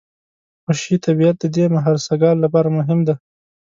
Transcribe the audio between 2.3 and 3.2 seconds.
لپاره مهم دی.